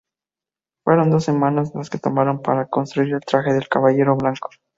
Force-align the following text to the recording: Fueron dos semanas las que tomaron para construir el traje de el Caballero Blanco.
Fueron 0.83 1.11
dos 1.11 1.25
semanas 1.25 1.73
las 1.75 1.91
que 1.91 1.99
tomaron 1.99 2.41
para 2.41 2.65
construir 2.67 3.13
el 3.13 3.19
traje 3.21 3.51
de 3.51 3.59
el 3.59 3.67
Caballero 3.69 4.17
Blanco. 4.17 4.49